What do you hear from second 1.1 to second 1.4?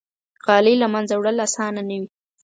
وړل